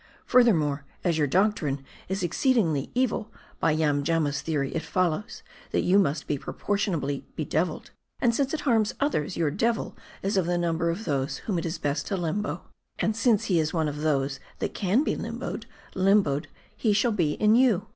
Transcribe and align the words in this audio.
Further 0.25 0.55
more; 0.55 0.83
as 1.03 1.19
your 1.19 1.27
doctrine 1.27 1.85
is 2.09 2.23
exceedingly 2.23 2.89
evil, 2.95 3.31
by 3.59 3.71
Yamjamma's 3.71 4.41
theory 4.41 4.73
it 4.73 4.81
follows, 4.81 5.43
that 5.69 5.83
you 5.83 5.99
must 5.99 6.25
be 6.25 6.39
proportionably 6.39 7.27
bedeviled; 7.35 7.91
and 8.19 8.33
since 8.33 8.51
it 8.51 8.61
harms 8.61 8.95
others, 8.99 9.37
your 9.37 9.51
devil 9.51 9.95
is 10.23 10.37
of 10.37 10.47
the 10.47 10.57
number 10.57 10.89
of 10.89 11.05
those 11.05 11.37
whom 11.45 11.59
it 11.59 11.67
is 11.67 11.77
best 11.77 12.07
to 12.07 12.17
limbo; 12.17 12.63
and 12.97 13.15
since 13.15 13.43
he 13.43 13.59
is 13.59 13.75
one 13.75 13.87
of 13.87 14.01
those 14.01 14.39
that 14.57 14.73
can 14.73 15.03
be 15.03 15.15
limboed^ 15.15 15.65
limboed 15.93 16.47
he 16.75 16.93
shall 16.93 17.11
be 17.11 17.33
in 17.33 17.53
you." 17.55 17.85